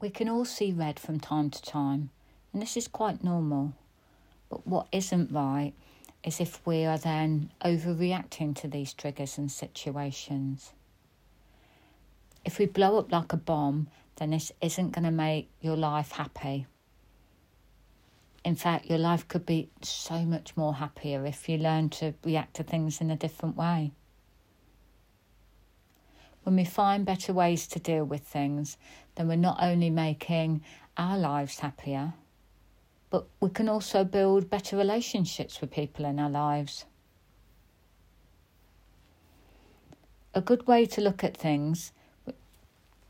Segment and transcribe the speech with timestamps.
[0.00, 2.08] We can all see red from time to time,
[2.52, 3.74] and this is quite normal.
[4.48, 5.74] But what isn't right
[6.24, 10.72] is if we are then overreacting to these triggers and situations.
[12.44, 16.12] If we blow up like a bomb, then this isn't going to make your life
[16.12, 16.66] happy.
[18.42, 22.54] In fact, your life could be so much more happier if you learn to react
[22.54, 23.92] to things in a different way.
[26.42, 28.76] When we find better ways to deal with things,
[29.14, 30.62] then we're not only making
[30.96, 32.14] our lives happier,
[33.10, 36.86] but we can also build better relationships with people in our lives.
[40.34, 41.92] A good way to look at things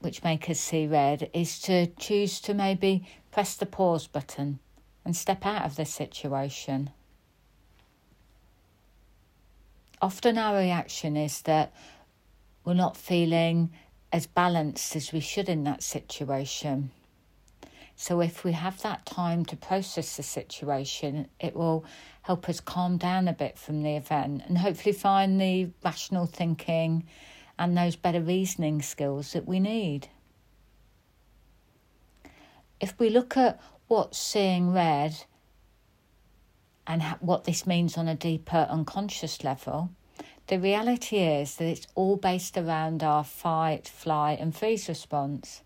[0.00, 4.60] which make us see red is to choose to maybe press the pause button
[5.04, 6.90] and step out of the situation.
[10.00, 11.72] Often our reaction is that
[12.68, 13.70] we're not feeling
[14.12, 16.90] as balanced as we should in that situation.
[17.96, 21.86] So, if we have that time to process the situation, it will
[22.20, 27.06] help us calm down a bit from the event and hopefully find the rational thinking
[27.58, 30.10] and those better reasoning skills that we need.
[32.80, 35.24] If we look at what seeing red
[36.86, 39.88] and what this means on a deeper unconscious level,
[40.48, 45.62] the reality is that it's all based around our fight, flight, and freeze response.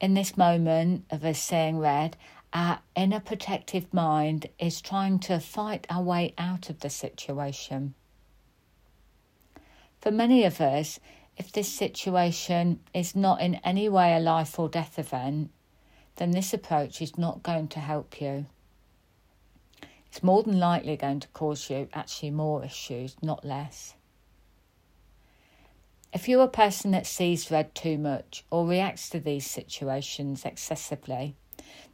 [0.00, 2.16] In this moment of us seeing red,
[2.52, 7.94] our inner protective mind is trying to fight our way out of the situation.
[10.00, 11.00] For many of us,
[11.36, 15.50] if this situation is not in any way a life or death event,
[16.16, 18.46] then this approach is not going to help you.
[20.14, 23.96] It's more than likely going to cause you actually more issues, not less.
[26.12, 31.34] If you're a person that sees red too much or reacts to these situations excessively,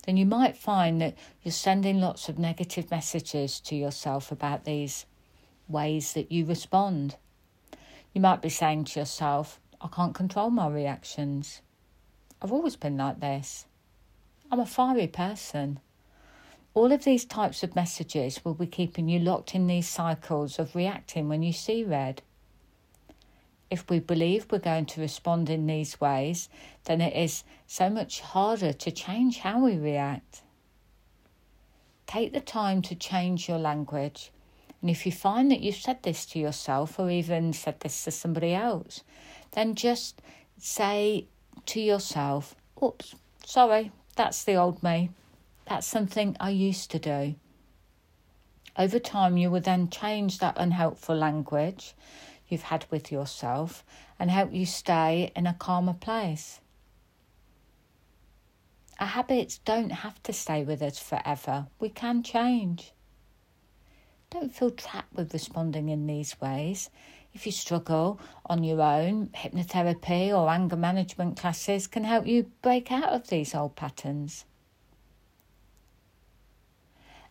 [0.05, 5.07] then you might find that you're sending lots of negative messages to yourself about these
[5.67, 7.17] ways that you respond.
[8.13, 11.63] You might be saying to yourself, I can't control my reactions.
[12.43, 13.65] I've always been like this.
[14.53, 15.81] I'm a fiery person.
[16.75, 20.75] All of these types of messages will be keeping you locked in these cycles of
[20.75, 22.23] reacting when you see red.
[23.71, 26.49] If we believe we're going to respond in these ways,
[26.85, 30.43] then it is so much harder to change how we react.
[32.07, 34.33] Take the time to change your language
[34.81, 38.11] and if you find that you've said this to yourself or even said this to
[38.11, 39.03] somebody else,
[39.53, 40.23] then just
[40.59, 41.27] say
[41.67, 43.15] to yourself, oops,
[43.45, 45.11] sorry, that's the old me.
[45.71, 47.37] That's something I used to do.
[48.77, 51.95] Over time, you will then change that unhelpful language
[52.49, 53.85] you've had with yourself
[54.19, 56.59] and help you stay in a calmer place.
[58.99, 62.93] Our habits don't have to stay with us forever, we can change.
[64.31, 66.91] Don't feel trapped with responding in these ways.
[67.33, 72.91] If you struggle on your own, hypnotherapy or anger management classes can help you break
[72.91, 74.47] out of these old patterns.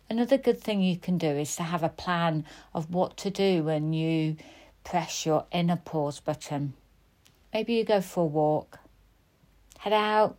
[0.10, 2.44] Another good thing you can do is to have a plan
[2.74, 4.38] of what to do when you
[4.84, 6.74] press your inner pause button.
[7.54, 8.80] Maybe you go for a walk,
[9.78, 10.38] head out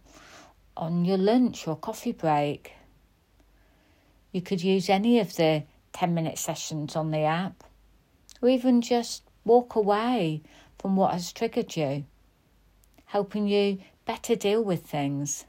[0.76, 2.72] on your lunch or coffee break.
[4.32, 7.62] You could use any of the 10 minute sessions on the app,
[8.42, 10.42] or even just walk away
[10.80, 12.04] from what has triggered you,
[13.04, 15.44] helping you better deal with things.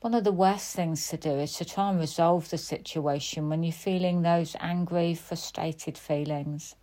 [0.00, 3.62] One of the worst things to do is to try and resolve the situation when
[3.62, 6.74] you're feeling those angry, frustrated feelings.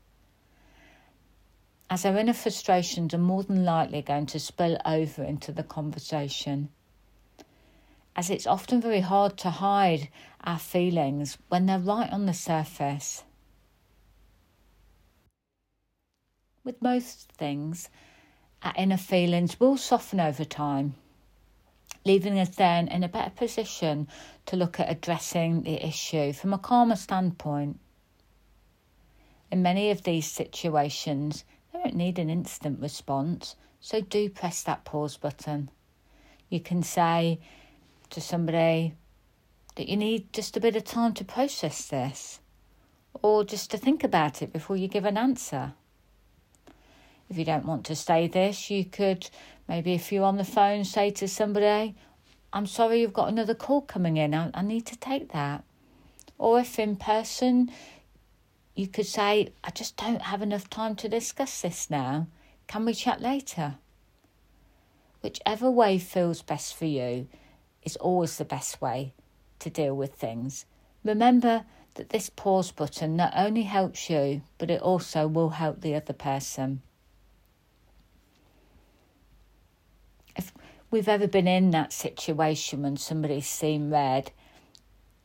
[1.89, 6.69] As our inner frustrations are more than likely going to spill over into the conversation
[8.15, 10.09] as it's often very hard to hide
[10.43, 13.23] our feelings when they're right on the surface.
[16.63, 17.89] With most things,
[18.63, 20.95] our inner feelings will soften over time,
[22.05, 24.07] leaving us then in a better position
[24.45, 27.79] to look at addressing the issue from a calmer standpoint.
[29.51, 34.85] In many of these situations, they don't need an instant response, so do press that
[34.85, 35.69] pause button.
[36.49, 37.39] You can say,
[38.09, 38.93] to somebody
[39.75, 42.39] that you need just a bit of time to process this
[43.21, 45.73] or just to think about it before you give an answer.
[47.29, 49.29] If you don't want to say this, you could
[49.67, 51.95] maybe, if you're on the phone, say to somebody,
[52.53, 55.63] I'm sorry you've got another call coming in, I, I need to take that.
[56.37, 57.71] Or if in person,
[58.75, 62.27] you could say, I just don't have enough time to discuss this now.
[62.67, 63.75] Can we chat later?
[65.21, 67.27] Whichever way feels best for you
[67.83, 69.13] is always the best way
[69.59, 70.65] to deal with things.
[71.03, 75.95] Remember that this pause button not only helps you, but it also will help the
[75.95, 76.81] other person.
[80.35, 80.51] If
[80.95, 84.31] we've ever been in that situation when somebody's seen red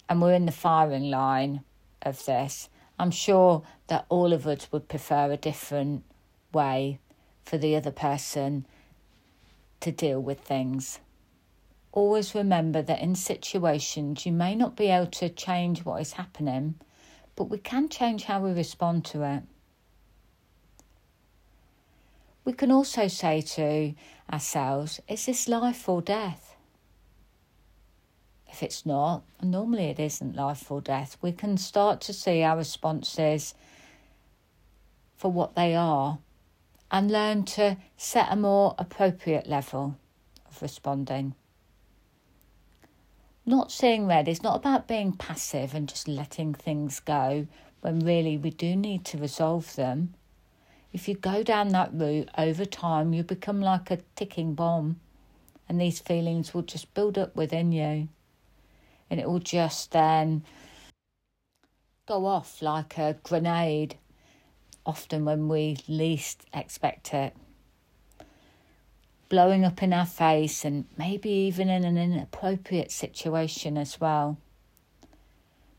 [0.09, 1.63] and we're in the firing line
[2.03, 2.69] of this,
[2.99, 6.03] I'm sure that all of us would prefer a different
[6.53, 6.99] way
[7.45, 8.67] for the other person
[9.79, 10.99] to deal with things.
[11.93, 16.81] Always remember that in situations you may not be able to change what is happening,
[17.37, 19.45] but we can change how we respond to it.
[22.45, 23.95] We can also say to
[24.33, 26.57] ourselves, is this life or death?
[28.49, 32.43] If it's not, and normally it isn't life or death, we can start to see
[32.43, 33.55] our responses
[35.17, 36.19] for what they are
[36.91, 39.97] and learn to set a more appropriate level
[40.49, 41.35] of responding.
[43.47, 47.47] Not seeing red is not about being passive and just letting things go
[47.81, 50.15] when really we do need to resolve them.
[50.93, 54.99] If you go down that route over time, you become like a ticking bomb,
[55.69, 58.09] and these feelings will just build up within you,
[59.09, 60.43] and it will just then
[62.07, 63.97] go off like a grenade
[64.85, 67.37] often when we least expect it.
[69.29, 74.39] Blowing up in our face and maybe even in an inappropriate situation as well.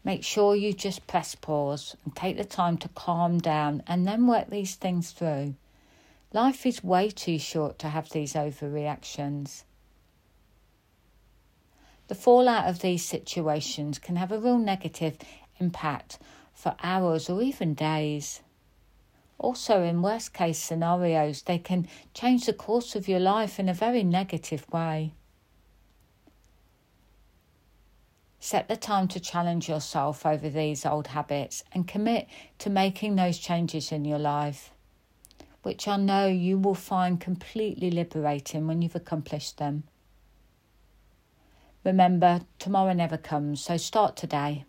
[0.03, 4.25] Make sure you just press pause and take the time to calm down and then
[4.25, 5.55] work these things through.
[6.33, 9.63] Life is way too short to have these overreactions.
[12.07, 15.17] The fallout of these situations can have a real negative
[15.59, 16.19] impact
[16.53, 18.41] for hours or even days.
[19.37, 23.73] Also, in worst case scenarios, they can change the course of your life in a
[23.73, 25.13] very negative way.
[28.43, 32.27] Set the time to challenge yourself over these old habits and commit
[32.57, 34.71] to making those changes in your life,
[35.61, 39.83] which I know you will find completely liberating when you've accomplished them.
[41.83, 44.65] Remember, tomorrow never comes, so start today.